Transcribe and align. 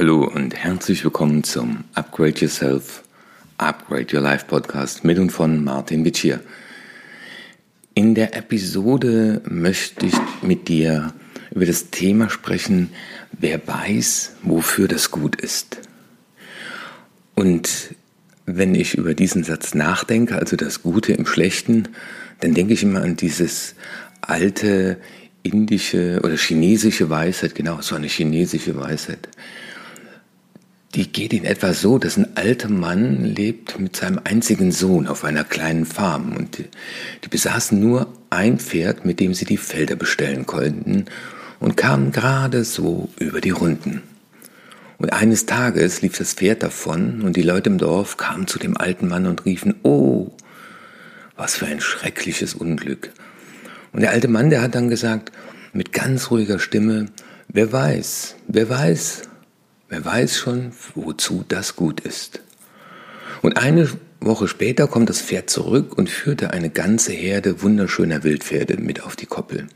Hallo 0.00 0.24
und 0.24 0.54
herzlich 0.54 1.04
willkommen 1.04 1.44
zum 1.44 1.84
Upgrade 1.92 2.40
Yourself, 2.40 3.02
Upgrade 3.58 4.06
Your 4.16 4.22
Life 4.22 4.46
Podcast 4.46 5.04
mit 5.04 5.18
und 5.18 5.28
von 5.28 5.62
Martin 5.62 6.06
Witsch 6.06 6.26
In 7.92 8.14
der 8.14 8.34
Episode 8.34 9.42
möchte 9.44 10.06
ich 10.06 10.14
mit 10.40 10.68
dir 10.68 11.12
über 11.50 11.66
das 11.66 11.90
Thema 11.90 12.30
sprechen, 12.30 12.88
wer 13.32 13.60
weiß, 13.68 14.36
wofür 14.42 14.88
das 14.88 15.10
gut 15.10 15.36
ist. 15.36 15.76
Und 17.34 17.94
wenn 18.46 18.74
ich 18.74 18.94
über 18.94 19.12
diesen 19.12 19.44
Satz 19.44 19.74
nachdenke, 19.74 20.36
also 20.36 20.56
das 20.56 20.82
Gute 20.82 21.12
im 21.12 21.26
Schlechten, 21.26 21.88
dann 22.40 22.54
denke 22.54 22.72
ich 22.72 22.82
immer 22.82 23.02
an 23.02 23.16
dieses 23.16 23.74
alte 24.22 24.96
indische 25.42 26.20
oder 26.24 26.38
chinesische 26.38 27.10
Weisheit, 27.10 27.54
genau, 27.54 27.82
so 27.82 27.96
eine 27.96 28.06
chinesische 28.06 28.74
Weisheit 28.78 29.28
die 30.94 31.12
geht 31.12 31.32
in 31.32 31.44
etwa 31.44 31.72
so, 31.72 31.98
dass 31.98 32.16
ein 32.16 32.36
alter 32.36 32.68
Mann 32.68 33.24
lebt 33.24 33.78
mit 33.78 33.94
seinem 33.94 34.20
einzigen 34.24 34.72
Sohn 34.72 35.06
auf 35.06 35.24
einer 35.24 35.44
kleinen 35.44 35.86
Farm 35.86 36.34
und 36.36 36.58
die, 36.58 36.64
die 37.24 37.28
besaßen 37.28 37.78
nur 37.78 38.12
ein 38.28 38.58
Pferd, 38.58 39.04
mit 39.04 39.20
dem 39.20 39.32
sie 39.32 39.44
die 39.44 39.56
Felder 39.56 39.94
bestellen 39.94 40.46
konnten 40.46 41.04
und 41.60 41.76
kamen 41.76 42.10
gerade 42.10 42.64
so 42.64 43.08
über 43.18 43.40
die 43.40 43.50
Runden. 43.50 44.02
Und 44.98 45.12
eines 45.12 45.46
Tages 45.46 46.02
lief 46.02 46.18
das 46.18 46.34
Pferd 46.34 46.62
davon 46.62 47.22
und 47.22 47.36
die 47.36 47.42
Leute 47.42 47.70
im 47.70 47.78
Dorf 47.78 48.16
kamen 48.16 48.48
zu 48.48 48.58
dem 48.58 48.76
alten 48.76 49.08
Mann 49.08 49.26
und 49.26 49.44
riefen, 49.44 49.76
oh, 49.82 50.32
was 51.36 51.54
für 51.54 51.66
ein 51.66 51.80
schreckliches 51.80 52.54
Unglück. 52.54 53.10
Und 53.92 54.00
der 54.00 54.10
alte 54.10 54.28
Mann, 54.28 54.50
der 54.50 54.60
hat 54.60 54.74
dann 54.74 54.90
gesagt, 54.90 55.32
mit 55.72 55.92
ganz 55.92 56.30
ruhiger 56.30 56.58
Stimme, 56.58 57.06
wer 57.48 57.72
weiß, 57.72 58.36
wer 58.48 58.68
weiß, 58.68 59.29
Wer 59.90 60.04
weiß 60.04 60.38
schon, 60.38 60.70
wozu 60.94 61.44
das 61.48 61.74
gut 61.74 61.98
ist. 61.98 62.40
Und 63.42 63.56
eine 63.56 63.88
Woche 64.20 64.46
später 64.46 64.86
kommt 64.86 65.10
das 65.10 65.20
Pferd 65.20 65.50
zurück 65.50 65.98
und 65.98 66.08
führte 66.08 66.52
eine 66.52 66.70
ganze 66.70 67.12
Herde 67.12 67.60
wunderschöner 67.60 68.22
Wildpferde 68.22 68.76
mit 68.76 69.02
auf 69.02 69.16
die 69.16 69.26
Koppel. 69.26 69.66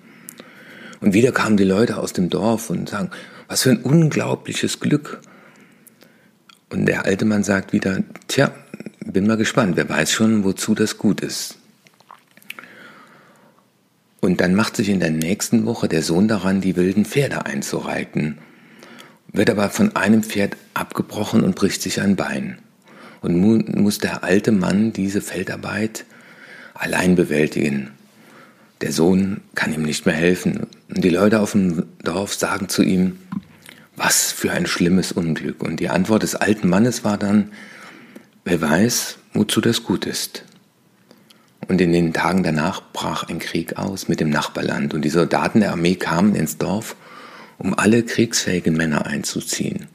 Und 1.00 1.14
wieder 1.14 1.32
kamen 1.32 1.56
die 1.56 1.64
Leute 1.64 1.96
aus 1.96 2.12
dem 2.12 2.30
Dorf 2.30 2.70
und 2.70 2.90
sagen, 2.90 3.10
was 3.48 3.62
für 3.62 3.70
ein 3.70 3.82
unglaubliches 3.82 4.78
Glück. 4.78 5.20
Und 6.70 6.86
der 6.86 7.06
alte 7.06 7.24
Mann 7.24 7.42
sagt 7.42 7.72
wieder, 7.72 8.04
tja, 8.28 8.52
bin 9.04 9.26
mal 9.26 9.36
gespannt, 9.36 9.76
wer 9.76 9.88
weiß 9.88 10.12
schon, 10.12 10.44
wozu 10.44 10.76
das 10.76 10.96
gut 10.96 11.22
ist. 11.22 11.58
Und 14.20 14.40
dann 14.40 14.54
macht 14.54 14.76
sich 14.76 14.90
in 14.90 15.00
der 15.00 15.10
nächsten 15.10 15.66
Woche 15.66 15.88
der 15.88 16.02
Sohn 16.02 16.28
daran, 16.28 16.60
die 16.60 16.76
wilden 16.76 17.04
Pferde 17.04 17.46
einzureiten 17.46 18.38
wird 19.34 19.50
aber 19.50 19.68
von 19.68 19.94
einem 19.96 20.22
Pferd 20.22 20.56
abgebrochen 20.72 21.42
und 21.42 21.56
bricht 21.56 21.82
sich 21.82 22.00
ein 22.00 22.16
Bein. 22.16 22.58
Und 23.20 23.36
muss 23.80 23.98
der 23.98 24.22
alte 24.22 24.52
Mann 24.52 24.92
diese 24.92 25.20
Feldarbeit 25.20 26.04
allein 26.74 27.16
bewältigen. 27.16 27.90
Der 28.80 28.92
Sohn 28.92 29.40
kann 29.54 29.72
ihm 29.72 29.82
nicht 29.82 30.06
mehr 30.06 30.14
helfen. 30.14 30.66
Und 30.88 31.02
die 31.04 31.10
Leute 31.10 31.40
auf 31.40 31.52
dem 31.52 31.84
Dorf 32.02 32.34
sagen 32.34 32.68
zu 32.68 32.82
ihm, 32.82 33.18
was 33.96 34.30
für 34.30 34.52
ein 34.52 34.66
schlimmes 34.66 35.10
Unglück. 35.10 35.62
Und 35.62 35.80
die 35.80 35.88
Antwort 35.88 36.22
des 36.22 36.34
alten 36.34 36.68
Mannes 36.68 37.02
war 37.02 37.16
dann, 37.16 37.50
wer 38.44 38.60
weiß, 38.60 39.16
wozu 39.32 39.60
das 39.60 39.82
gut 39.82 40.06
ist. 40.06 40.44
Und 41.66 41.80
in 41.80 41.92
den 41.92 42.12
Tagen 42.12 42.42
danach 42.42 42.82
brach 42.92 43.28
ein 43.28 43.38
Krieg 43.38 43.78
aus 43.78 44.06
mit 44.06 44.20
dem 44.20 44.30
Nachbarland. 44.30 44.94
Und 44.94 45.02
die 45.02 45.10
Soldaten 45.10 45.60
der 45.60 45.72
Armee 45.72 45.94
kamen 45.96 46.34
ins 46.34 46.58
Dorf 46.58 46.94
um 47.58 47.78
alle 47.78 48.02
kriegsfähigen 48.02 48.76
Männer 48.76 49.06
einzuziehen. 49.06 49.86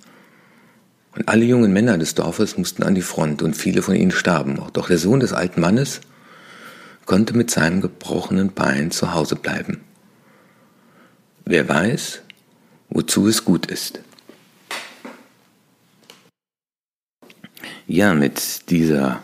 Und 1.15 1.27
alle 1.27 1.45
jungen 1.45 1.73
Männer 1.73 1.97
des 1.97 2.15
Dorfes 2.15 2.57
mussten 2.57 2.83
an 2.83 2.95
die 2.95 3.01
Front 3.01 3.41
und 3.41 3.57
viele 3.57 3.81
von 3.81 3.95
ihnen 3.95 4.11
starben. 4.11 4.61
Doch 4.73 4.87
der 4.87 4.97
Sohn 4.97 5.19
des 5.19 5.33
alten 5.33 5.61
Mannes 5.61 6.01
konnte 7.05 7.35
mit 7.35 7.49
seinem 7.49 7.81
gebrochenen 7.81 8.53
Bein 8.53 8.91
zu 8.91 9.13
Hause 9.13 9.35
bleiben. 9.35 9.81
Wer 11.45 11.67
weiß, 11.67 12.21
wozu 12.89 13.27
es 13.27 13.43
gut 13.43 13.65
ist. 13.65 13.99
Ja, 17.87 18.13
mit 18.13 18.69
dieser 18.69 19.23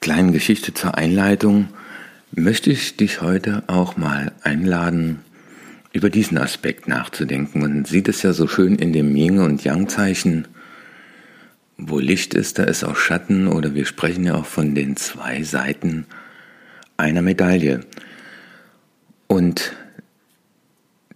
kleinen 0.00 0.32
Geschichte 0.32 0.74
zur 0.74 0.98
Einleitung 0.98 1.68
möchte 2.30 2.70
ich 2.70 2.98
dich 2.98 3.22
heute 3.22 3.62
auch 3.68 3.96
mal 3.96 4.32
einladen, 4.42 5.23
über 5.94 6.10
diesen 6.10 6.38
Aspekt 6.38 6.88
nachzudenken. 6.88 7.60
Man 7.60 7.84
sieht 7.84 8.08
es 8.08 8.22
ja 8.22 8.32
so 8.32 8.48
schön 8.48 8.74
in 8.74 8.92
dem 8.92 9.14
Yin- 9.14 9.38
und 9.38 9.62
Yang-Zeichen. 9.62 10.48
Wo 11.78 12.00
Licht 12.00 12.34
ist, 12.34 12.58
da 12.58 12.64
ist 12.64 12.84
auch 12.84 12.96
Schatten 12.96 13.46
oder 13.46 13.74
wir 13.74 13.86
sprechen 13.86 14.24
ja 14.24 14.34
auch 14.34 14.44
von 14.44 14.74
den 14.74 14.96
zwei 14.96 15.44
Seiten 15.44 16.06
einer 16.96 17.22
Medaille. 17.22 17.80
Und 19.28 19.72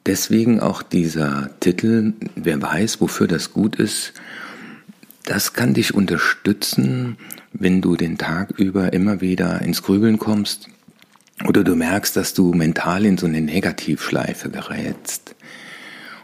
deswegen 0.07 0.61
auch 0.61 0.83
dieser 0.83 1.51
Titel, 1.59 2.15
wer 2.37 2.63
weiß, 2.63 3.01
wofür 3.01 3.27
das 3.27 3.53
gut 3.53 3.77
ist, 3.77 4.13
das 5.25 5.55
kann 5.55 5.75
dich 5.75 5.93
unterstützen, 5.93 7.17
wenn 7.53 7.81
du 7.81 7.97
den 7.97 8.17
Tag 8.17 8.53
über 8.59 8.93
immer 8.93 9.21
wieder 9.21 9.61
ins 9.61 9.83
Grübeln 9.83 10.19
kommst, 10.19 10.69
oder 11.47 11.65
du 11.65 11.75
merkst, 11.75 12.17
dass 12.17 12.35
du 12.35 12.53
mental 12.53 13.05
in 13.05 13.19
so 13.19 13.27
eine 13.27 13.41
Negativschleife 13.41 14.51
gerätst. 14.51 15.35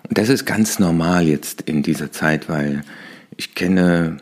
Und 0.08 0.18
das 0.18 0.28
ist 0.28 0.44
ganz 0.44 0.78
normal 0.78 1.28
jetzt 1.28 1.62
in 1.62 1.82
dieser 1.82 2.12
Zeit, 2.12 2.48
weil 2.48 2.82
ich 3.36 3.54
kenne 3.54 4.18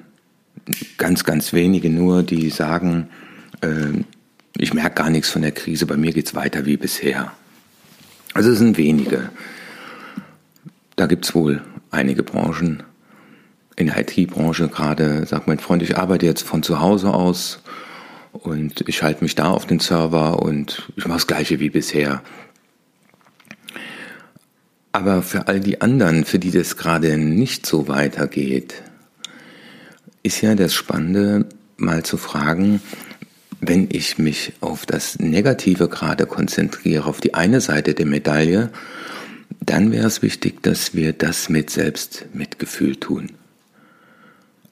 ganz, 0.99 1.25
ganz 1.25 1.53
wenige 1.53 1.91
nur, 1.91 2.23
die 2.23 2.51
sagen, 2.51 3.09
äh, 3.63 4.05
ich 4.57 4.75
merke 4.75 4.97
gar 4.97 5.11
nichts 5.11 5.31
von 5.31 5.43
der 5.43 5.53
Krise, 5.53 5.87
bei 5.87 5.97
mir 5.97 6.13
geht's 6.13 6.35
weiter 6.35 6.67
wie 6.67 6.77
bisher. 6.77 7.33
Also 8.35 8.51
es 8.51 8.59
sind 8.59 8.79
wenige. 8.79 9.31
Da 10.97 11.07
gibt's 11.07 11.35
wohl 11.35 11.63
einige 11.91 12.23
Branchen. 12.23 12.83
In 13.77 13.87
der 13.87 13.99
IT-Branche 13.99 14.69
gerade 14.69 15.27
sagt 15.27 15.49
mein 15.49 15.59
Freund, 15.59 15.83
ich 15.83 15.97
arbeite 15.97 16.27
jetzt 16.27 16.43
von 16.43 16.63
zu 16.63 16.81
Hause 16.81 17.13
aus 17.13 17.63
und 18.43 18.85
ich 18.89 19.03
halte 19.03 19.23
mich 19.25 19.35
da 19.35 19.51
auf 19.51 19.67
den 19.67 19.81
Server 19.81 20.43
und 20.43 20.91
ich 20.97 21.07
mache 21.07 21.19
das 21.19 21.27
gleiche 21.27 21.61
wie 21.61 21.71
bisher. 21.71 22.23
Aber 24.93 25.23
für 25.23 25.49
all 25.49 25.61
die 25.61 25.81
anderen, 25.81 26.25
für 26.25 26.39
die 26.39 26.51
das 26.51 26.77
gerade 26.77 27.17
nicht 27.17 27.65
so 27.65 27.89
weitergeht, 27.89 28.75
ist 30.23 30.43
ja 30.43 30.55
das 30.55 30.75
Spannende, 30.75 31.47
mal 31.77 32.03
zu 32.05 32.17
fragen, 32.17 32.81
wenn 33.61 33.89
ich 33.91 34.19
mich 34.19 34.53
auf 34.61 34.87
das 34.87 35.19
Negative 35.19 35.89
gerade 35.89 36.27
konzentriere, 36.27 37.07
auf 37.07 37.21
die 37.21 37.35
eine 37.35 37.61
Seite 37.61 37.95
der 37.95 38.07
Medaille, 38.07 38.71
dann 39.61 39.93
wäre 39.93 40.07
es 40.07 40.23
wichtig, 40.23 40.63
dass 40.63 40.95
wir 40.95 41.13
das 41.13 41.49
mit 41.49 41.71
Selbstmitgefühl 41.71 42.97
tun. 42.97 43.31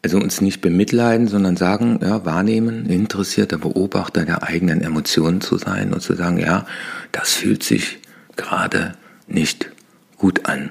Also 0.02 0.18
uns 0.18 0.40
nicht 0.40 0.62
bemitleiden, 0.62 1.28
sondern 1.28 1.56
sagen, 1.56 1.98
ja, 2.02 2.24
wahrnehmen, 2.24 2.86
interessierter 2.86 3.58
Beobachter 3.58 4.24
der 4.24 4.42
eigenen 4.44 4.80
Emotionen 4.80 5.40
zu 5.42 5.58
sein 5.58 5.92
und 5.92 6.00
zu 6.00 6.14
sagen, 6.14 6.38
ja, 6.38 6.66
das 7.12 7.34
fühlt 7.34 7.62
sich 7.62 7.98
gerade 8.36 8.94
nicht 9.26 9.70
gut 10.16 10.46
an. 10.46 10.70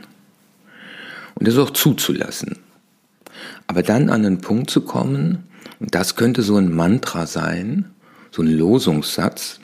Und 1.36 1.48
das 1.48 1.58
auch 1.58 1.70
zuzulassen. 1.70 2.58
Aber 3.68 3.84
dann 3.84 4.10
an 4.10 4.24
den 4.24 4.42
Punkt 4.42 4.72
zu 4.72 4.82
kommen, 4.82 5.44
und 5.80 5.94
das 5.94 6.16
könnte 6.16 6.42
so 6.42 6.58
ein 6.58 6.74
Mantra 6.74 7.28
sein, 7.28 7.86
so 8.32 8.42
ein 8.42 8.48
Losungssatz, 8.48 9.60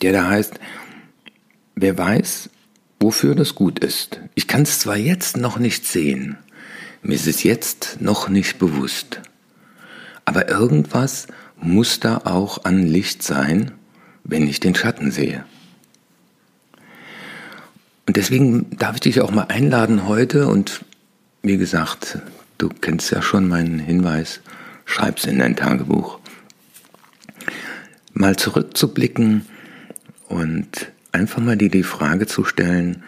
der 0.00 0.12
da 0.12 0.28
heißt, 0.28 0.54
wer 1.74 1.98
weiß, 1.98 2.50
wofür 3.00 3.34
das 3.34 3.54
gut 3.54 3.80
ist. 3.80 4.20
Ich 4.34 4.48
kann 4.48 4.62
es 4.62 4.78
zwar 4.78 4.96
jetzt 4.96 5.36
noch 5.36 5.58
nicht 5.58 5.86
sehen, 5.86 6.38
mir 7.04 7.14
ist 7.14 7.26
es 7.26 7.42
jetzt 7.42 7.98
noch 8.00 8.28
nicht 8.28 8.58
bewusst. 8.58 9.20
Aber 10.24 10.48
irgendwas 10.48 11.26
muss 11.60 12.00
da 12.00 12.22
auch 12.24 12.64
an 12.64 12.86
Licht 12.86 13.22
sein, 13.22 13.72
wenn 14.24 14.48
ich 14.48 14.58
den 14.58 14.74
Schatten 14.74 15.10
sehe. 15.10 15.44
Und 18.06 18.16
deswegen 18.16 18.76
darf 18.78 18.96
ich 18.96 19.00
dich 19.02 19.20
auch 19.20 19.30
mal 19.30 19.46
einladen 19.48 20.08
heute 20.08 20.48
und 20.48 20.84
wie 21.42 21.58
gesagt, 21.58 22.18
du 22.56 22.68
kennst 22.68 23.10
ja 23.10 23.20
schon 23.20 23.48
meinen 23.48 23.78
Hinweis, 23.78 24.40
schreib's 24.86 25.26
in 25.26 25.38
dein 25.38 25.56
Tagebuch. 25.56 26.18
Mal 28.14 28.36
zurückzublicken 28.36 29.46
und 30.28 30.92
einfach 31.12 31.42
mal 31.42 31.56
dir 31.56 31.70
die 31.70 31.82
Frage 31.82 32.26
zu 32.26 32.44
stellen, 32.44 33.02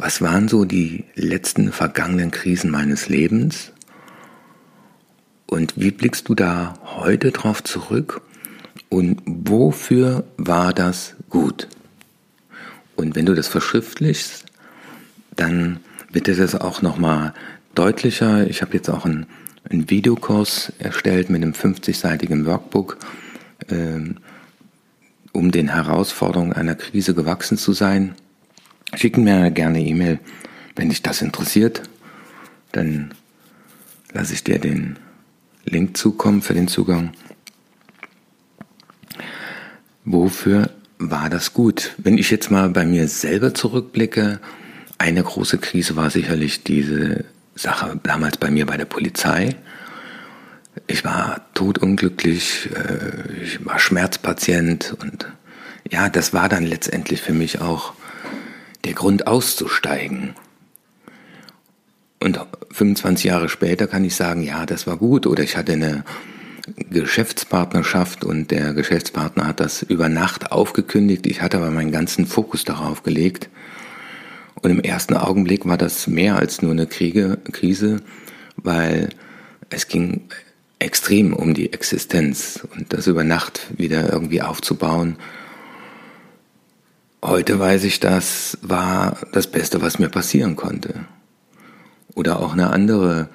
was 0.00 0.22
waren 0.22 0.48
so 0.48 0.64
die 0.64 1.04
letzten 1.14 1.72
vergangenen 1.72 2.30
Krisen 2.30 2.70
meines 2.70 3.10
Lebens? 3.10 3.72
Und 5.46 5.74
wie 5.76 5.90
blickst 5.90 6.28
du 6.28 6.34
da 6.34 6.74
heute 6.84 7.32
drauf 7.32 7.62
zurück? 7.62 8.22
Und 8.88 9.20
wofür 9.26 10.24
war 10.38 10.72
das 10.72 11.16
gut? 11.28 11.68
Und 12.96 13.14
wenn 13.14 13.26
du 13.26 13.34
das 13.34 13.48
verschriftlichst, 13.48 14.46
dann 15.36 15.80
wird 16.10 16.28
dir 16.28 16.36
das 16.36 16.54
auch 16.54 16.80
nochmal 16.80 17.34
deutlicher. 17.74 18.48
Ich 18.48 18.62
habe 18.62 18.74
jetzt 18.74 18.88
auch 18.88 19.04
einen, 19.04 19.26
einen 19.68 19.90
Videokurs 19.90 20.72
erstellt 20.78 21.28
mit 21.28 21.42
einem 21.42 21.52
50-seitigen 21.52 22.46
Workbook, 22.46 22.96
ähm, 23.68 24.16
um 25.32 25.50
den 25.50 25.68
Herausforderungen 25.68 26.54
einer 26.54 26.74
Krise 26.74 27.14
gewachsen 27.14 27.58
zu 27.58 27.74
sein. 27.74 28.14
Schicken 28.94 29.24
mir 29.24 29.50
gerne 29.50 29.80
E-Mail, 29.80 30.18
wenn 30.76 30.88
dich 30.88 31.02
das 31.02 31.22
interessiert. 31.22 31.82
Dann 32.72 33.14
lasse 34.12 34.34
ich 34.34 34.44
dir 34.44 34.58
den 34.58 34.98
Link 35.64 35.96
zukommen 35.96 36.42
für 36.42 36.54
den 36.54 36.68
Zugang. 36.68 37.12
Wofür 40.04 40.70
war 40.98 41.30
das 41.30 41.52
gut? 41.52 41.94
Wenn 41.98 42.18
ich 42.18 42.30
jetzt 42.30 42.50
mal 42.50 42.68
bei 42.70 42.84
mir 42.84 43.08
selber 43.08 43.54
zurückblicke, 43.54 44.40
eine 44.98 45.22
große 45.22 45.58
Krise 45.58 45.96
war 45.96 46.10
sicherlich 46.10 46.64
diese 46.64 47.24
Sache 47.54 47.98
damals 48.02 48.36
bei 48.36 48.50
mir 48.50 48.66
bei 48.66 48.76
der 48.76 48.84
Polizei. 48.84 49.56
Ich 50.86 51.04
war 51.04 51.46
todunglücklich, 51.54 52.68
äh, 52.74 53.42
ich 53.42 53.64
war 53.64 53.78
Schmerzpatient 53.78 54.96
und 55.00 55.26
ja, 55.90 56.08
das 56.08 56.32
war 56.32 56.48
dann 56.48 56.64
letztendlich 56.64 57.20
für 57.22 57.32
mich 57.32 57.60
auch 57.60 57.94
der 58.84 58.94
Grund 58.94 59.26
auszusteigen. 59.26 60.34
Und 62.22 62.38
25 62.70 63.24
Jahre 63.24 63.48
später 63.48 63.86
kann 63.86 64.04
ich 64.04 64.14
sagen, 64.14 64.42
ja, 64.42 64.66
das 64.66 64.86
war 64.86 64.96
gut. 64.96 65.26
Oder 65.26 65.42
ich 65.42 65.56
hatte 65.56 65.72
eine 65.72 66.04
Geschäftspartnerschaft 66.90 68.24
und 68.24 68.50
der 68.50 68.74
Geschäftspartner 68.74 69.46
hat 69.46 69.60
das 69.60 69.82
über 69.82 70.08
Nacht 70.08 70.52
aufgekündigt. 70.52 71.26
Ich 71.26 71.40
hatte 71.40 71.56
aber 71.56 71.70
meinen 71.70 71.92
ganzen 71.92 72.26
Fokus 72.26 72.64
darauf 72.64 73.02
gelegt. 73.02 73.48
Und 74.62 74.70
im 74.70 74.80
ersten 74.80 75.16
Augenblick 75.16 75.66
war 75.66 75.78
das 75.78 76.06
mehr 76.06 76.36
als 76.36 76.60
nur 76.60 76.72
eine 76.72 76.86
Kriege, 76.86 77.38
Krise, 77.50 78.02
weil 78.56 79.08
es 79.70 79.88
ging 79.88 80.22
extrem 80.78 81.32
um 81.32 81.54
die 81.54 81.72
Existenz 81.72 82.66
und 82.76 82.92
das 82.92 83.06
über 83.06 83.24
Nacht 83.24 83.66
wieder 83.76 84.12
irgendwie 84.12 84.42
aufzubauen. 84.42 85.16
Heute 87.22 87.58
weiß 87.58 87.84
ich, 87.84 88.00
das 88.00 88.56
war 88.62 89.18
das 89.32 89.46
Beste, 89.46 89.82
was 89.82 89.98
mir 89.98 90.08
passieren 90.08 90.56
konnte. 90.56 91.04
Oder 92.14 92.40
auch 92.40 92.54
eine 92.54 92.70
andere 92.70 93.28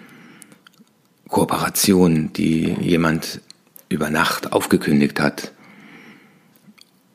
Kooperation, 1.27 2.33
die 2.33 2.75
jemand 2.81 3.41
über 3.87 4.09
Nacht 4.09 4.53
aufgekündigt 4.53 5.19
hat. 5.19 5.51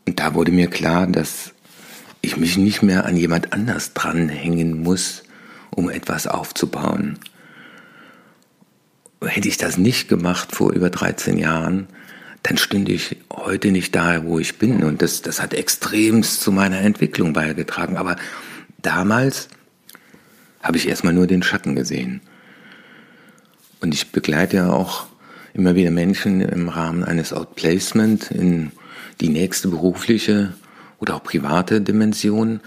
Und 0.06 0.20
da 0.20 0.34
wurde 0.34 0.52
mir 0.52 0.68
klar, 0.68 1.08
dass 1.08 1.52
ich 2.20 2.36
mich 2.36 2.56
nicht 2.56 2.82
mehr 2.82 3.04
an 3.04 3.16
jemand 3.16 3.52
anders 3.52 3.92
dranhängen 3.92 4.80
muss, 4.80 5.24
um 5.74 5.90
etwas 5.90 6.28
aufzubauen. 6.28 7.18
Hätte 9.20 9.48
ich 9.48 9.56
das 9.56 9.76
nicht 9.76 10.08
gemacht 10.08 10.54
vor 10.54 10.72
über 10.72 10.90
13 10.90 11.36
Jahren, 11.36 11.88
dann 12.42 12.56
stünde 12.56 12.92
ich 12.92 13.16
heute 13.32 13.70
nicht 13.70 13.94
da, 13.94 14.24
wo 14.24 14.38
ich 14.38 14.58
bin. 14.58 14.82
Und 14.82 15.02
das, 15.02 15.22
das 15.22 15.42
hat 15.42 15.54
extremst 15.54 16.40
zu 16.40 16.52
meiner 16.52 16.80
Entwicklung 16.80 17.32
beigetragen. 17.32 17.96
Aber 17.96 18.16
damals 18.80 19.48
habe 20.62 20.78
ich 20.78 20.88
erstmal 20.88 21.12
nur 21.12 21.26
den 21.26 21.42
Schatten 21.42 21.74
gesehen. 21.74 22.20
Und 23.80 23.94
ich 23.94 24.12
begleite 24.12 24.56
ja 24.56 24.70
auch 24.70 25.06
immer 25.54 25.74
wieder 25.74 25.90
Menschen 25.90 26.40
im 26.40 26.68
Rahmen 26.68 27.04
eines 27.04 27.32
Outplacement 27.32 28.30
in 28.30 28.72
die 29.20 29.28
nächste 29.28 29.68
berufliche 29.68 30.54
oder 30.98 31.16
auch 31.16 31.22
private 31.22 31.80
Dimension. 31.80 32.60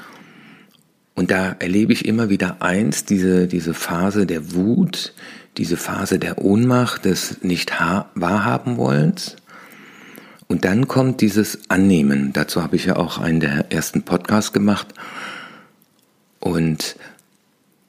Und 1.15 1.31
da 1.31 1.55
erlebe 1.59 1.93
ich 1.93 2.05
immer 2.05 2.29
wieder 2.29 2.61
eins, 2.61 3.05
diese, 3.05 3.47
diese 3.47 3.73
Phase 3.73 4.25
der 4.25 4.53
Wut, 4.53 5.13
diese 5.57 5.77
Phase 5.77 6.17
der 6.17 6.43
Ohnmacht, 6.43 7.05
des 7.05 7.43
nicht 7.43 7.71
wahrhaben 7.79 8.77
wollens. 8.77 9.35
Und 10.53 10.65
dann 10.65 10.87
kommt 10.87 11.21
dieses 11.21 11.67
Annehmen. 11.71 12.31
Dazu 12.31 12.61
habe 12.61 12.75
ich 12.75 12.85
ja 12.85 12.95
auch 12.95 13.17
einen 13.17 13.39
der 13.39 13.71
ersten 13.71 14.03
Podcasts 14.03 14.53
gemacht. 14.53 14.85
Und 16.39 16.95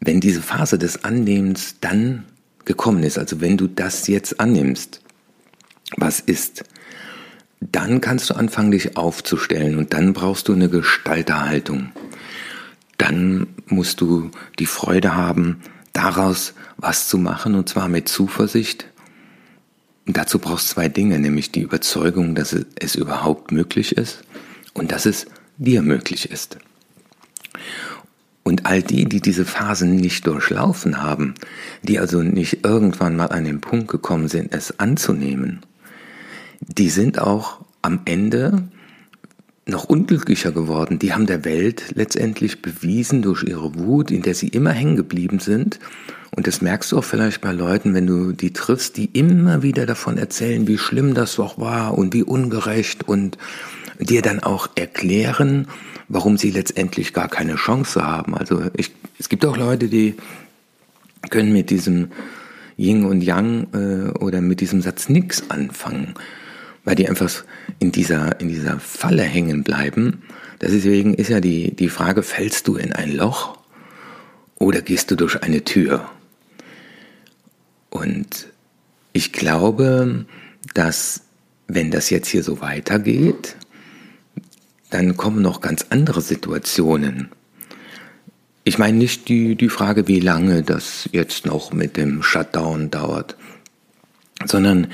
wenn 0.01 0.19
diese 0.19 0.41
Phase 0.41 0.79
des 0.79 1.05
Annehmens 1.05 1.75
dann 1.83 2.25
gekommen 2.65 3.03
ist, 3.03 3.19
also 3.19 3.43
wenn 3.43 3.59
du 3.59 3.67
das 3.67 4.07
jetzt 4.07 4.41
annimmst, 4.41 5.03
was 5.99 6.21
ist, 6.21 6.65
dann 7.61 8.01
kannst 8.01 8.31
du 8.31 8.35
anfangen, 8.35 8.71
dich 8.71 8.97
aufzustellen 8.97 9.77
und 9.77 9.93
dann 9.93 10.15
brauchst 10.15 10.49
du 10.49 10.55
eine 10.55 10.71
Gestalterhaltung. 10.71 11.93
Dann 12.97 13.47
musst 13.67 14.01
du 14.01 14.31
die 14.59 14.65
Freude 14.65 15.15
haben, 15.15 15.61
daraus 15.93 16.55
was 16.79 17.09
zu 17.09 17.19
machen 17.19 17.57
und 17.57 17.69
zwar 17.69 17.89
mit 17.89 18.09
Zuversicht. 18.09 18.87
Und 20.07 20.17
dazu 20.17 20.39
brauchst 20.39 20.69
zwei 20.69 20.89
Dinge, 20.89 21.19
nämlich 21.19 21.51
die 21.51 21.63
Überzeugung, 21.63 22.35
dass 22.35 22.53
es 22.53 22.95
überhaupt 22.95 23.53
möglich 23.53 23.97
ist 23.97 24.23
und 24.75 24.93
dass 24.93 25.07
es 25.07 25.27
dir 25.57 25.83
möglich 25.83 26.31
ist. 26.31 26.59
Und 28.43 28.67
all 28.67 28.83
die, 28.83 29.07
die 29.07 29.23
diese 29.23 29.47
Phasen 29.47 29.97
nicht 29.97 30.27
durchlaufen 30.27 31.03
haben, 31.03 31.35
die 31.83 31.99
also 31.99 32.23
nicht 32.23 32.65
irgendwann 32.65 33.17
mal 33.17 33.29
an 33.29 33.45
den 33.45 33.63
Punkt 33.63 33.89
gekommen 33.89 34.29
sind, 34.29 34.55
es 34.55 34.79
anzunehmen, 34.79 35.61
die 36.61 36.91
sind 36.91 37.19
auch 37.19 37.65
am 37.81 38.01
Ende 38.05 38.69
noch 39.67 39.85
unglücklicher 39.85 40.53
geworden. 40.53 40.99
Die 40.99 41.15
haben 41.15 41.27
der 41.27 41.45
Welt 41.45 41.93
letztendlich 41.95 42.61
bewiesen 42.61 43.23
durch 43.23 43.45
ihre 43.45 43.75
Wut, 43.77 44.11
in 44.11 44.21
der 44.21 44.35
sie 44.35 44.49
immer 44.49 44.73
hängen 44.73 44.97
geblieben 44.97 45.39
sind. 45.39 45.79
Und 46.37 46.47
das 46.47 46.61
merkst 46.61 46.93
du 46.93 46.99
auch 46.99 47.05
vielleicht 47.05 47.41
bei 47.41 47.53
Leuten, 47.53 47.95
wenn 47.95 48.07
du 48.07 48.33
die 48.33 48.53
triffst, 48.53 48.97
die 48.97 49.07
immer 49.07 49.63
wieder 49.63 49.87
davon 49.87 50.19
erzählen, 50.19 50.67
wie 50.67 50.79
schlimm 50.79 51.15
das 51.15 51.37
doch 51.37 51.59
war 51.59 51.97
und 51.97 52.13
wie 52.13 52.25
ungerecht 52.25 53.07
und 53.07 53.39
dir 54.01 54.23
dann 54.23 54.41
auch 54.41 54.69
erklären, 54.75 55.69
warum 56.09 56.37
sie 56.37 56.51
letztendlich 56.51 57.13
gar 57.13 57.29
keine 57.29 57.55
Chance 57.55 58.05
haben. 58.05 58.35
Also 58.37 58.63
ich, 58.77 58.93
es 59.19 59.29
gibt 59.29 59.47
auch 59.47 59.57
Leute, 59.57 59.89
die 59.89 60.17
können 61.31 61.53
mit 61.53 61.71
diesem 61.71 62.09
Yin 62.77 63.05
und 63.05 63.23
Yang 63.23 63.69
äh, 63.73 64.19
oder 64.19 64.41
mit 64.41 64.61
diesem 64.61 64.81
Satz 64.81 65.09
nichts 65.09 65.51
anfangen, 65.51 66.15
weil 66.85 66.97
die 66.97 67.09
einfach 67.09 67.31
in 67.79 67.93
dieser, 67.93 68.41
in 68.41 68.49
dieser 68.49 68.81
Falle 68.81 69.23
hängen 69.23 69.63
bleiben. 69.63 70.23
Deswegen 70.61 71.15
ist 71.15 71.29
ja 71.29 71.41
die, 71.41 71.75
die 71.75 71.89
Frage, 71.89 72.23
fällst 72.23 72.67
du 72.67 72.77
in 72.77 72.93
ein 72.93 73.13
Loch 73.13 73.59
oder 74.57 74.83
gehst 74.83 75.11
du 75.11 75.17
durch 75.17 75.43
eine 75.43 75.63
Tür? 75.63 76.11
Und 77.95 78.49
ich 79.13 79.33
glaube, 79.33 80.27
dass 80.75 81.23
wenn 81.69 81.93
das 81.93 82.11
jetzt 82.11 82.27
hier 82.27 82.43
so 82.43 82.61
weitergeht, 82.61 83.57
dann 84.91 85.17
kommen 85.17 85.41
noch 85.41 85.61
ganz 85.61 85.87
andere 85.91 86.21
Situationen. 86.21 87.29
Ich 88.65 88.79
meine 88.79 88.99
nicht 88.99 89.29
die, 89.29 89.55
die 89.55 89.69
Frage, 89.69 90.09
wie 90.09 90.19
lange 90.19 90.63
das 90.65 91.09
jetzt 91.13 91.47
noch 91.47 91.73
mit 91.73 91.97
dem 91.97 92.23
Shutdown 92.23 92.91
dauert, 92.91 93.37
sondern 94.45 94.89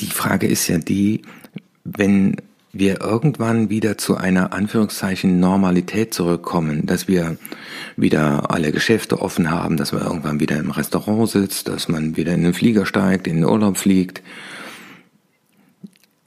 die 0.00 0.06
Frage 0.06 0.48
ist 0.48 0.66
ja 0.66 0.78
die, 0.78 1.22
wenn 1.84 2.36
wir 2.72 3.00
irgendwann 3.00 3.70
wieder 3.70 3.98
zu 3.98 4.16
einer 4.16 4.52
Anführungszeichen 4.52 5.40
Normalität 5.40 6.12
zurückkommen, 6.12 6.86
dass 6.86 7.08
wir 7.08 7.36
wieder 7.96 8.50
alle 8.50 8.72
Geschäfte 8.72 9.20
offen 9.20 9.50
haben, 9.50 9.76
dass 9.76 9.92
man 9.92 10.02
irgendwann 10.02 10.40
wieder 10.40 10.58
im 10.58 10.70
Restaurant 10.70 11.30
sitzt, 11.30 11.68
dass 11.68 11.88
man 11.88 12.16
wieder 12.16 12.34
in 12.34 12.44
den 12.44 12.54
Flieger 12.54 12.86
steigt, 12.86 13.26
in 13.26 13.36
den 13.36 13.44
Urlaub 13.44 13.78
fliegt, 13.78 14.22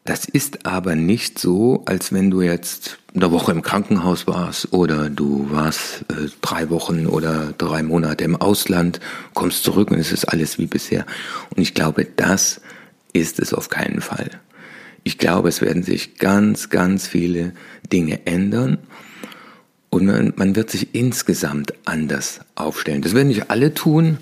das 0.04 0.26
ist 0.26 0.66
aber 0.66 0.96
nicht 0.96 1.38
so, 1.38 1.84
als 1.86 2.12
wenn 2.12 2.32
du 2.32 2.42
jetzt 2.42 2.98
eine 3.14 3.32
Woche 3.32 3.52
im 3.52 3.62
Krankenhaus 3.62 4.26
warst 4.26 4.74
oder 4.74 5.10
du 5.10 5.52
warst 5.52 6.06
äh, 6.10 6.28
drei 6.42 6.72
Wochen 6.72 7.06
oder 7.06 7.54
drei 7.58 7.84
Monate 7.84 8.24
im 8.24 8.36
Ausland, 8.36 9.00
kommst 9.36 9.64
zurück 9.64 9.92
und 9.92 10.00
es 10.00 10.12
ist 10.12 10.26
alles 10.26 10.58
wie 10.58 10.66
bisher. 10.66 11.06
Und 11.56 11.62
ich 11.62 11.76
glaube, 11.76 12.06
das 12.06 12.62
ist 13.14 13.40
es 13.40 13.54
auf 13.54 13.70
keinen 13.70 14.02
Fall. 14.02 14.32
Ich 15.04 15.18
glaube, 15.18 15.50
es 15.50 15.62
werden 15.62 15.84
sich 15.84 16.18
ganz, 16.18 16.70
ganz 16.70 17.08
viele 17.08 17.54
Dinge 17.92 18.26
ändern 18.26 18.78
und 19.90 20.06
man, 20.06 20.34
man 20.36 20.56
wird 20.56 20.70
sich 20.70 20.96
insgesamt 20.96 21.74
anders 21.86 22.40
aufstellen. 22.56 23.02
Das 23.02 23.14
werden 23.14 23.28
nicht 23.28 23.50
alle 23.52 23.74
tun, 23.74 24.18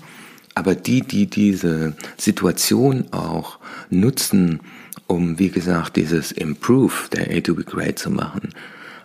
aber 0.54 0.74
die, 0.74 1.02
die 1.02 1.26
diese 1.26 1.94
Situation 2.16 3.12
auch 3.12 3.58
nutzen, 3.88 4.60
um, 5.06 5.38
wie 5.38 5.50
gesagt, 5.50 5.96
dieses 5.96 6.32
Improve 6.32 7.08
der 7.12 7.36
A 7.36 7.40
to 7.40 7.54
be 7.54 7.64
Great 7.64 7.98
zu 7.98 8.10
machen. 8.10 8.50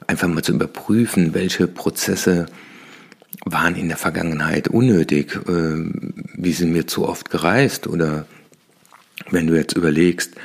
Einfach 0.08 0.28
mal 0.28 0.44
zu 0.44 0.54
überprüfen, 0.54 1.34
welche 1.34 1.68
Prozesse 1.68 2.48
waren 3.44 3.76
in 3.76 3.88
der 3.88 3.98
Vergangenheit 3.98 4.68
unnötig, 4.68 5.36
äh, 5.48 5.76
wie 6.36 6.54
sind 6.54 6.74
wir 6.74 6.88
zu 6.88 7.08
oft 7.08 7.30
gereist 7.30 7.86
oder 7.88 8.26
wenn 9.30 9.48
du 9.48 9.56
jetzt 9.56 9.76
überlegst, 9.76 10.36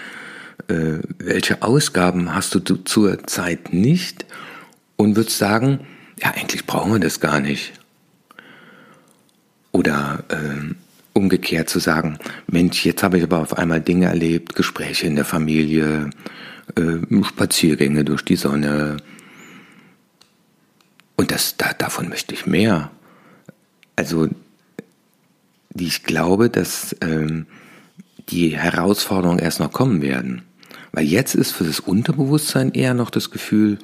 äh, 0.68 1.00
welche 1.18 1.62
Ausgaben 1.62 2.34
hast 2.34 2.54
du 2.54 2.60
zur 2.60 3.26
Zeit 3.26 3.72
nicht 3.72 4.26
und 4.96 5.16
würdest 5.16 5.38
sagen, 5.38 5.80
ja, 6.20 6.32
eigentlich 6.32 6.66
brauchen 6.66 6.92
wir 6.92 7.00
das 7.00 7.20
gar 7.20 7.40
nicht. 7.40 7.72
Oder 9.72 10.24
äh, 10.28 10.74
umgekehrt 11.12 11.68
zu 11.68 11.78
sagen, 11.78 12.18
Mensch, 12.46 12.84
jetzt 12.84 13.02
habe 13.02 13.18
ich 13.18 13.24
aber 13.24 13.38
auf 13.38 13.56
einmal 13.56 13.80
Dinge 13.80 14.06
erlebt, 14.06 14.54
Gespräche 14.54 15.06
in 15.06 15.16
der 15.16 15.24
Familie, 15.24 16.10
äh, 16.76 17.24
Spaziergänge 17.24 18.04
durch 18.04 18.24
die 18.24 18.36
Sonne. 18.36 18.98
Und 21.16 21.30
das, 21.30 21.56
da, 21.56 21.72
davon 21.72 22.08
möchte 22.08 22.34
ich 22.34 22.46
mehr. 22.46 22.90
Also, 23.96 24.28
ich 25.74 26.02
glaube, 26.02 26.50
dass 26.50 26.96
ähm, 27.00 27.46
die 28.28 28.56
Herausforderungen 28.56 29.38
erst 29.38 29.60
noch 29.60 29.72
kommen 29.72 30.02
werden. 30.02 30.42
Weil 30.92 31.04
jetzt 31.04 31.34
ist 31.34 31.52
für 31.52 31.64
das 31.64 31.80
Unterbewusstsein 31.80 32.72
eher 32.72 32.94
noch 32.94 33.10
das 33.10 33.30
Gefühl, 33.30 33.78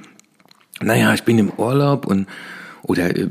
naja, 0.80 1.14
ich 1.14 1.22
bin 1.22 1.38
im 1.38 1.50
Urlaub 1.50 2.06
und 2.06 2.26
oder 2.82 3.16
äh, 3.16 3.28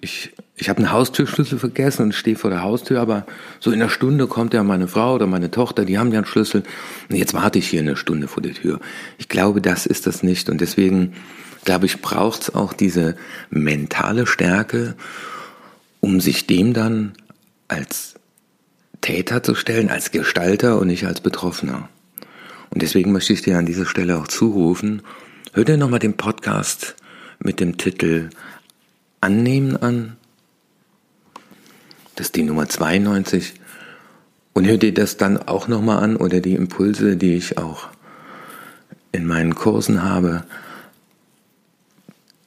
ich, 0.00 0.32
ich 0.56 0.68
habe 0.68 0.78
einen 0.78 0.92
Haustürschlüssel 0.92 1.58
vergessen 1.58 2.02
und 2.02 2.14
stehe 2.14 2.36
vor 2.36 2.50
der 2.50 2.62
Haustür, 2.62 3.00
aber 3.00 3.26
so 3.60 3.70
in 3.70 3.80
einer 3.80 3.90
Stunde 3.90 4.26
kommt 4.26 4.52
ja 4.52 4.62
meine 4.62 4.88
Frau 4.88 5.14
oder 5.14 5.26
meine 5.26 5.50
Tochter, 5.50 5.84
die 5.84 5.98
haben 5.98 6.12
ja 6.12 6.18
einen 6.18 6.26
Schlüssel 6.26 6.64
und 7.08 7.16
jetzt 7.16 7.34
warte 7.34 7.58
ich 7.58 7.68
hier 7.68 7.80
eine 7.80 7.96
Stunde 7.96 8.28
vor 8.28 8.42
der 8.42 8.54
Tür. 8.54 8.80
Ich 9.18 9.28
glaube, 9.28 9.60
das 9.60 9.86
ist 9.86 10.06
das 10.06 10.22
nicht 10.22 10.50
und 10.50 10.60
deswegen 10.60 11.12
glaube 11.64 11.86
ich, 11.86 12.00
braucht 12.00 12.42
es 12.42 12.54
auch 12.54 12.72
diese 12.72 13.16
mentale 13.50 14.26
Stärke, 14.26 14.96
um 16.00 16.20
sich 16.20 16.46
dem 16.46 16.72
dann 16.72 17.12
als 17.68 18.14
Täter 19.00 19.42
zu 19.42 19.54
stellen, 19.54 19.88
als 19.88 20.10
Gestalter 20.10 20.78
und 20.78 20.88
nicht 20.88 21.06
als 21.06 21.20
Betroffener. 21.20 21.88
Und 22.70 22.82
deswegen 22.82 23.12
möchte 23.12 23.32
ich 23.32 23.42
dir 23.42 23.58
an 23.58 23.66
dieser 23.66 23.86
Stelle 23.86 24.18
auch 24.18 24.28
zurufen, 24.28 25.02
hör 25.52 25.64
dir 25.64 25.76
nochmal 25.76 25.98
den 25.98 26.16
Podcast 26.16 26.94
mit 27.40 27.60
dem 27.60 27.76
Titel 27.76 28.30
Annehmen 29.20 29.76
an. 29.76 30.16
Das 32.14 32.28
ist 32.28 32.36
die 32.36 32.42
Nummer 32.42 32.68
92. 32.68 33.54
Und 34.52 34.66
hör 34.66 34.78
dir 34.78 34.94
das 34.94 35.16
dann 35.16 35.38
auch 35.38 35.68
nochmal 35.68 36.02
an 36.02 36.16
oder 36.16 36.40
die 36.40 36.54
Impulse, 36.54 37.16
die 37.16 37.34
ich 37.34 37.58
auch 37.58 37.88
in 39.12 39.26
meinen 39.26 39.54
Kursen 39.54 40.02
habe. 40.02 40.44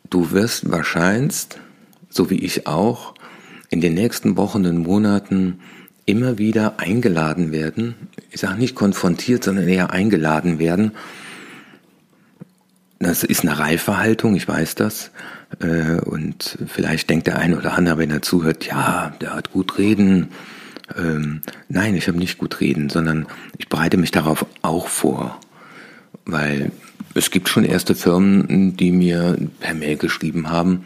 Du 0.09 0.31
wirst 0.31 0.69
wahrscheinlich, 0.71 1.47
so 2.09 2.29
wie 2.29 2.39
ich 2.39 2.67
auch, 2.67 3.15
in 3.69 3.81
den 3.81 3.95
nächsten 3.95 4.37
Wochen 4.37 4.65
und 4.65 4.77
Monaten 4.77 5.59
immer 6.05 6.37
wieder 6.37 6.79
eingeladen 6.79 7.51
werden, 7.51 7.95
ich 8.33 8.41
sage 8.41 8.59
nicht 8.59 8.75
konfrontiert, 8.75 9.43
sondern 9.43 9.67
eher 9.67 9.91
eingeladen 9.91 10.59
werden. 10.59 10.91
Das 12.99 13.23
ist 13.23 13.41
eine 13.41 13.59
reife 13.59 13.97
Haltung, 13.97 14.35
ich 14.35 14.47
weiß 14.47 14.75
das. 14.75 15.11
Äh, 15.61 15.99
und 16.01 16.57
vielleicht 16.67 17.09
denkt 17.09 17.27
der 17.27 17.37
eine 17.37 17.57
oder 17.57 17.73
andere, 17.73 17.97
wenn 17.97 18.09
er 18.09 18.21
zuhört, 18.21 18.65
ja, 18.65 19.13
der 19.21 19.35
hat 19.35 19.51
gut 19.51 19.77
reden. 19.77 20.29
Ähm, 20.97 21.41
nein, 21.69 21.95
ich 21.95 22.07
habe 22.07 22.17
nicht 22.17 22.37
gut 22.37 22.59
reden, 22.59 22.89
sondern 22.89 23.27
ich 23.57 23.69
bereite 23.69 23.97
mich 23.97 24.11
darauf 24.11 24.45
auch 24.63 24.87
vor. 24.87 25.39
Weil 26.25 26.71
es 27.13 27.29
gibt 27.29 27.49
schon 27.49 27.65
erste 27.65 27.93
Firmen, 27.93 28.75
die 28.77 28.91
mir 28.91 29.37
per 29.59 29.75
Mail 29.75 29.97
geschrieben 29.97 30.49
haben, 30.49 30.85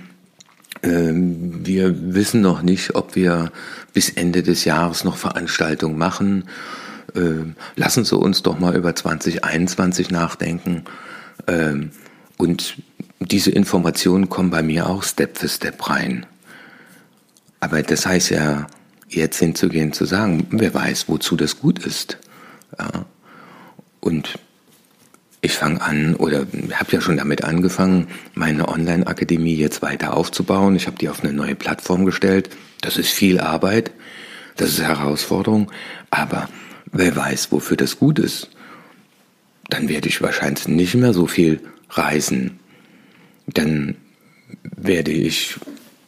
ähm, 0.84 1.66
wir 1.66 2.14
wissen 2.14 2.42
noch 2.42 2.62
nicht, 2.62 2.96
ob 2.96 3.16
wir 3.16 3.52
bis 3.94 4.10
Ende 4.10 4.44
des 4.44 4.66
Jahres 4.66 5.04
noch 5.04 5.18
Veranstaltungen 5.18 5.98
machen. 5.98 6.44
Ähm, 7.16 7.56
lassen 7.76 8.06
Sie 8.06 8.18
uns 8.18 8.44
doch 8.44 8.60
mal 8.60 8.76
über 8.76 8.96
2021 8.96 10.12
nachdenken. 10.12 10.84
Ähm, 11.48 11.92
und 12.38 12.78
diese 13.20 13.52
Informationen 13.52 14.30
kommen 14.30 14.50
bei 14.50 14.62
mir 14.62 14.88
auch 14.88 15.04
Step 15.04 15.38
für 15.38 15.50
Step 15.50 15.90
rein. 15.90 16.26
Aber 17.60 17.82
das 17.82 18.06
heißt 18.06 18.30
ja, 18.30 18.68
jetzt 19.10 19.40
hinzugehen, 19.40 19.94
zu 19.94 20.06
sagen, 20.06 20.48
wer 20.52 20.74
weiß, 20.74 21.10
wozu 21.10 21.36
das 21.36 21.60
gut 21.60 21.86
ist. 21.86 22.18
Ja. 22.78 23.06
Und 24.00 24.38
ich 25.42 25.54
fange 25.54 25.82
an 25.82 26.16
oder 26.16 26.40
habe 26.74 26.92
ja 26.92 27.02
schon 27.02 27.18
damit 27.18 27.44
angefangen, 27.44 28.08
meine 28.34 28.68
Online-Akademie 28.68 29.56
jetzt 29.56 29.82
weiter 29.82 30.16
aufzubauen. 30.16 30.76
Ich 30.76 30.88
habe 30.88 30.98
die 30.98 31.10
auf 31.10 31.24
eine 31.24 31.34
neue 31.34 31.56
Plattform 31.56 32.06
gestellt. 32.06 32.50
Das 32.82 32.98
ist 32.98 33.10
viel 33.10 33.40
Arbeit, 33.40 33.92
das 34.56 34.70
ist 34.70 34.82
Herausforderung, 34.82 35.72
aber 36.10 36.50
wer 36.98 37.16
weiß, 37.16 37.52
wofür 37.52 37.78
das 37.78 38.00
gut 38.00 38.20
ist. 38.20 38.50
Dann 39.70 39.90
werde 39.90 40.08
ich 40.08 40.22
wahrscheinlich 40.22 40.68
nicht 40.68 40.96
mehr 40.96 41.14
so 41.14 41.28
viel 41.28 41.62
reisen. 41.90 42.60
Dann 43.48 43.96
werde 44.64 45.12
ich 45.12 45.58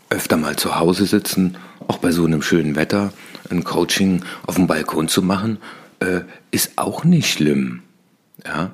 öfter 0.09 0.37
mal 0.37 0.55
zu 0.55 0.79
Hause 0.79 1.05
sitzen, 1.05 1.57
auch 1.87 1.97
bei 1.97 2.11
so 2.11 2.25
einem 2.25 2.41
schönen 2.41 2.75
Wetter, 2.75 3.13
ein 3.49 3.63
Coaching 3.63 4.23
auf 4.45 4.55
dem 4.55 4.67
Balkon 4.67 5.07
zu 5.07 5.21
machen, 5.21 5.57
äh, 5.99 6.21
ist 6.51 6.71
auch 6.77 7.03
nicht 7.03 7.31
schlimm. 7.31 7.83
Ja, 8.45 8.71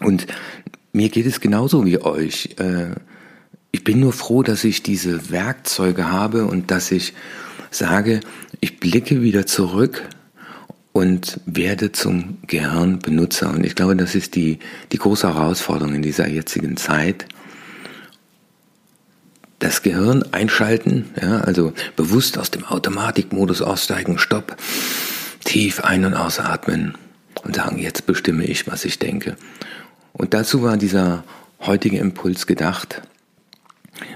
und 0.00 0.26
mir 0.92 1.08
geht 1.08 1.26
es 1.26 1.40
genauso 1.40 1.84
wie 1.84 2.00
euch. 2.00 2.56
Äh, 2.58 2.94
ich 3.72 3.82
bin 3.82 4.00
nur 4.00 4.12
froh, 4.12 4.42
dass 4.42 4.62
ich 4.64 4.82
diese 4.82 5.30
Werkzeuge 5.30 6.10
habe 6.10 6.46
und 6.46 6.70
dass 6.70 6.90
ich 6.90 7.14
sage, 7.70 8.20
ich 8.60 8.78
blicke 8.78 9.22
wieder 9.22 9.46
zurück 9.46 10.08
und 10.94 11.40
werde 11.44 11.90
zum 11.90 12.38
Gehirnbenutzer. 12.46 13.50
Und 13.50 13.66
ich 13.66 13.74
glaube, 13.74 13.96
das 13.96 14.14
ist 14.14 14.36
die, 14.36 14.60
die 14.92 14.98
große 14.98 15.26
Herausforderung 15.26 15.96
in 15.96 16.02
dieser 16.02 16.28
jetzigen 16.28 16.76
Zeit. 16.76 17.26
Das 19.58 19.82
Gehirn 19.82 20.24
einschalten, 20.30 21.10
ja, 21.20 21.40
also 21.40 21.72
bewusst 21.96 22.38
aus 22.38 22.52
dem 22.52 22.64
Automatikmodus 22.64 23.60
aussteigen, 23.60 24.18
Stopp, 24.18 24.56
tief 25.44 25.80
ein- 25.80 26.04
und 26.04 26.14
ausatmen 26.14 26.94
und 27.42 27.56
sagen, 27.56 27.78
jetzt 27.78 28.06
bestimme 28.06 28.44
ich, 28.44 28.68
was 28.68 28.84
ich 28.84 29.00
denke. 29.00 29.36
Und 30.12 30.32
dazu 30.32 30.62
war 30.62 30.76
dieser 30.76 31.24
heutige 31.60 31.98
Impuls 31.98 32.46
gedacht. 32.46 33.02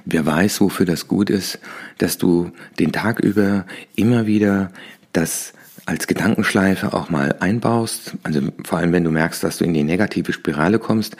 Wer 0.04 0.24
weiß, 0.24 0.60
wofür 0.60 0.86
das 0.86 1.08
gut 1.08 1.28
ist, 1.28 1.58
dass 1.98 2.18
du 2.18 2.52
den 2.78 2.92
Tag 2.92 3.18
über 3.18 3.66
immer 3.96 4.26
wieder 4.26 4.70
das 5.12 5.54
als 5.88 6.06
Gedankenschleife 6.06 6.92
auch 6.92 7.08
mal 7.08 7.36
einbaust, 7.40 8.12
also 8.22 8.42
vor 8.62 8.78
allem 8.78 8.92
wenn 8.92 9.04
du 9.04 9.10
merkst, 9.10 9.42
dass 9.42 9.56
du 9.56 9.64
in 9.64 9.72
die 9.72 9.84
negative 9.84 10.34
Spirale 10.34 10.78
kommst, 10.78 11.16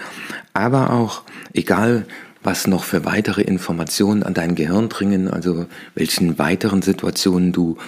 aber 0.52 0.92
auch 0.92 1.22
egal, 1.54 2.04
was 2.42 2.66
noch 2.66 2.84
für 2.84 3.06
weitere 3.06 3.40
Informationen 3.40 4.22
an 4.22 4.34
dein 4.34 4.54
Gehirn 4.54 4.90
dringen, 4.90 5.28
also 5.28 5.64
welchen 5.94 6.38
weiteren 6.38 6.82
Situationen 6.82 7.52
du 7.52 7.78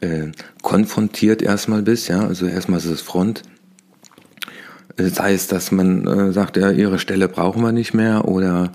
äh, 0.00 0.26
konfrontiert 0.60 1.40
erstmal 1.40 1.80
bist, 1.80 2.08
ja, 2.08 2.20
also 2.20 2.46
erstmal 2.46 2.80
ist 2.80 2.84
es 2.84 3.00
Front, 3.00 3.42
Sei 4.98 5.34
es, 5.34 5.46
dass 5.46 5.72
man 5.72 6.06
äh, 6.06 6.32
sagt, 6.32 6.56
ja, 6.56 6.70
ihre 6.70 6.98
Stelle 6.98 7.28
brauchen 7.28 7.60
wir 7.62 7.72
nicht 7.72 7.92
mehr 7.92 8.26
oder 8.26 8.72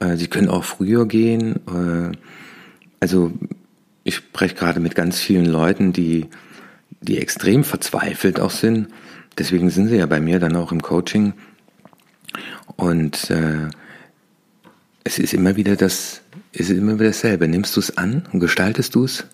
äh, 0.00 0.16
sie 0.16 0.26
können 0.26 0.48
auch 0.48 0.64
früher 0.64 1.06
gehen. 1.06 1.60
Äh, 1.68 2.16
also 2.98 3.30
ich 4.02 4.16
spreche 4.16 4.56
gerade 4.56 4.80
mit 4.80 4.96
ganz 4.96 5.20
vielen 5.20 5.46
Leuten, 5.46 5.92
die, 5.92 6.26
die 7.00 7.18
extrem 7.18 7.64
verzweifelt 7.64 8.40
auch 8.40 8.50
sind. 8.50 8.88
Deswegen 9.38 9.70
sind 9.70 9.88
sie 9.88 9.96
ja 9.96 10.06
bei 10.06 10.20
mir 10.20 10.38
dann 10.38 10.56
auch 10.56 10.72
im 10.72 10.82
Coaching. 10.82 11.34
Und 12.76 13.30
äh, 13.30 13.68
es 15.04 15.18
ist 15.18 15.34
immer 15.34 15.56
wieder 15.56 15.76
das, 15.76 16.22
es 16.52 16.70
ist 16.70 16.78
immer 16.78 16.94
wieder 16.94 17.10
dasselbe. 17.10 17.48
Nimmst 17.48 17.76
du 17.76 17.80
es 17.80 17.96
an 17.96 18.28
und 18.32 18.40
gestaltest 18.40 18.94
du 18.94 19.04
es? 19.04 19.24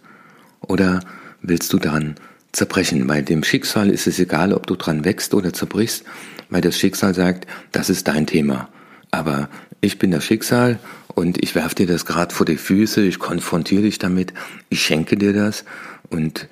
Oder 0.61 1.01
willst 1.43 1.73
du 1.73 1.79
daran 1.79 2.17
zerbrechen. 2.57 3.07
Bei 3.07 3.21
dem 3.21 3.45
Schicksal 3.45 3.91
ist 3.91 4.07
es 4.07 4.19
egal, 4.19 4.53
ob 4.53 4.67
du 4.67 4.75
dran 4.75 5.05
wächst 5.05 5.35
oder 5.35 5.53
zerbrichst, 5.53 6.05
weil 6.49 6.63
das 6.63 6.79
Schicksal 6.79 7.15
sagt, 7.15 7.47
das 7.71 7.91
ist 7.91 8.09
dein 8.09 8.27
Thema. 8.27 8.69
Aber 9.11 9.49
ich 9.81 9.99
bin 9.99 10.11
das 10.11 10.25
Schicksal 10.25 10.79
und 11.15 11.43
ich 11.43 11.55
werfe 11.55 11.75
dir 11.75 11.87
das 11.87 12.07
gerade 12.07 12.35
vor 12.35 12.47
die 12.47 12.57
Füße, 12.57 13.03
ich 13.03 13.19
konfrontiere 13.19 13.83
dich 13.83 13.99
damit, 13.99 14.33
ich 14.69 14.83
schenke 14.83 15.17
dir 15.17 15.33
das 15.33 15.65
und 16.11 16.49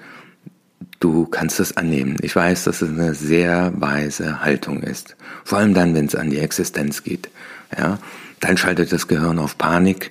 du 1.04 1.26
kannst 1.26 1.60
das 1.60 1.76
annehmen. 1.76 2.16
Ich 2.22 2.34
weiß, 2.34 2.64
dass 2.64 2.80
es 2.80 2.88
eine 2.88 3.14
sehr 3.14 3.74
weise 3.76 4.40
Haltung 4.40 4.82
ist. 4.82 5.16
Vor 5.44 5.58
allem 5.58 5.74
dann, 5.74 5.94
wenn 5.94 6.06
es 6.06 6.14
an 6.14 6.30
die 6.30 6.38
Existenz 6.38 7.02
geht. 7.02 7.28
Ja, 7.76 7.98
dann 8.40 8.56
schaltet 8.56 8.90
das 8.90 9.06
Gehirn 9.06 9.38
auf 9.38 9.58
Panik 9.58 10.10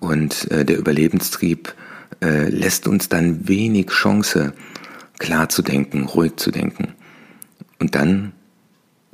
und 0.00 0.50
äh, 0.50 0.66
der 0.66 0.76
Überlebenstrieb 0.76 1.74
äh, 2.22 2.50
lässt 2.50 2.86
uns 2.86 3.08
dann 3.08 3.48
wenig 3.48 3.86
Chance, 3.86 4.52
klar 5.18 5.48
zu 5.48 5.62
denken, 5.62 6.04
ruhig 6.04 6.36
zu 6.36 6.50
denken. 6.50 6.92
Und 7.78 7.94
dann 7.94 8.32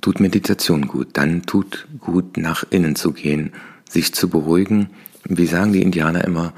tut 0.01 0.19
Meditation 0.19 0.89
gut, 0.89 1.11
dann 1.13 1.43
tut 1.43 1.87
gut 2.01 2.39
nach 2.39 2.65
innen 2.71 2.97
zu 2.97 3.13
gehen, 3.13 3.53
sich 3.89 4.13
zu 4.15 4.29
beruhigen. 4.29 4.91
Wie 5.25 5.47
sagen 5.47 5.73
die 5.73 5.83
Indianer 5.83 6.25
immer, 6.25 6.55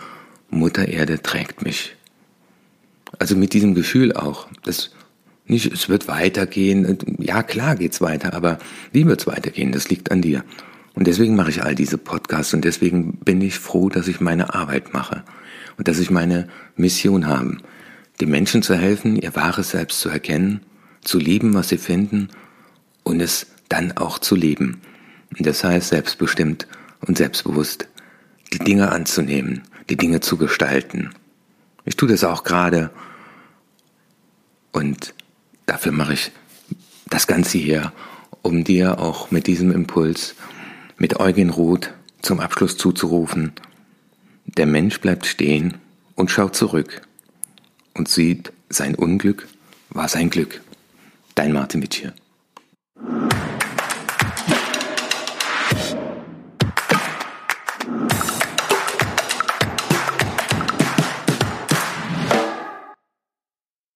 Mutter 0.49 0.89
Erde 0.89 1.21
trägt 1.21 1.63
mich. 1.63 1.95
Also 3.19 3.37
mit 3.37 3.53
diesem 3.53 3.75
Gefühl 3.75 4.13
auch, 4.13 4.49
das 4.65 4.91
nicht, 5.47 5.73
es 5.73 5.89
wird 5.89 6.09
weitergehen. 6.09 6.99
Ja, 7.19 7.43
klar 7.43 7.77
geht's 7.77 8.01
weiter, 8.01 8.33
aber 8.35 8.59
wie 8.93 9.07
wird's 9.07 9.27
weitergehen? 9.27 9.73
Das 9.73 9.89
liegt 9.89 10.11
an 10.11 10.23
dir. 10.23 10.45
Und 10.95 11.07
deswegen 11.07 11.37
mache 11.37 11.51
ich 11.51 11.63
all 11.63 11.75
diese 11.75 11.99
Podcasts 11.99 12.55
und 12.55 12.65
deswegen 12.65 13.19
bin 13.19 13.41
ich 13.41 13.59
froh, 13.59 13.89
dass 13.89 14.09
ich 14.09 14.21
meine 14.21 14.55
Arbeit 14.55 14.93
mache. 14.93 15.25
und 15.77 15.89
dass 15.89 15.99
ich 15.99 16.11
meine 16.11 16.49
Mission 16.77 17.27
habe, 17.27 17.57
den 18.21 18.31
Menschen 18.31 18.63
zu 18.63 18.75
helfen, 18.75 19.17
ihr 19.17 19.35
wahres 19.35 19.71
Selbst 19.71 20.01
zu 20.01 20.09
erkennen, 20.09 20.61
zu 21.03 21.19
lieben, 21.19 21.55
was 21.55 21.71
sie 21.71 21.79
finden 21.79 22.29
und 23.03 23.21
es 23.21 23.47
dann 23.69 23.93
auch 23.93 24.19
zu 24.19 24.37
leben. 24.37 24.81
Und 25.37 25.47
das 25.47 25.65
heißt 25.65 25.89
selbstbestimmt 25.89 26.67
und 27.01 27.19
selbstbewusst 27.19 27.89
die 28.53 28.59
Dinge 28.59 28.93
anzunehmen, 28.93 29.63
die 29.89 29.97
Dinge 29.97 30.21
zu 30.21 30.37
gestalten. 30.37 31.11
Ich 31.85 31.97
tue 31.97 32.09
das 32.09 32.25
auch 32.25 32.45
gerade 32.45 32.91
und 34.73 35.15
dafür 35.67 35.93
mache 35.93 36.15
ich 36.15 36.33
das 37.09 37.27
Ganze 37.27 37.59
hier, 37.59 37.93
um 38.43 38.65
dir 38.65 38.99
auch 38.99 39.31
mit 39.31 39.47
diesem 39.47 39.71
Impuls, 39.71 40.35
mit 40.97 41.21
Eugen 41.21 41.51
Roth 41.51 41.93
zum 42.23 42.41
Abschluss 42.41 42.77
zuzurufen, 42.77 43.53
der 44.47 44.67
Mensch 44.67 45.01
bleibt 45.01 45.27
stehen 45.27 45.79
und 46.15 46.31
schaut 46.31 46.55
zurück 46.55 47.03
und 47.95 48.09
sieht, 48.09 48.53
sein 48.69 48.95
Unglück 48.95 49.49
war 49.91 50.09
sein 50.09 50.31
Glück. 50.31 50.63
Dein 51.35 51.53
Martin 51.53 51.83
Witsch. 51.83 52.05